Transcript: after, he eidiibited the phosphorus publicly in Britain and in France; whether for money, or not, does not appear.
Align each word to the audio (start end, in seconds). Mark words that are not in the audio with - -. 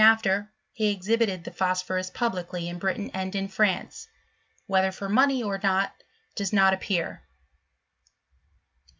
after, 0.03 0.51
he 0.73 0.97
eidiibited 0.97 1.43
the 1.43 1.51
phosphorus 1.51 2.09
publicly 2.09 2.67
in 2.67 2.79
Britain 2.79 3.11
and 3.13 3.35
in 3.35 3.47
France; 3.47 4.07
whether 4.65 4.91
for 4.91 5.07
money, 5.07 5.43
or 5.43 5.59
not, 5.61 5.93
does 6.35 6.51
not 6.51 6.73
appear. 6.73 7.21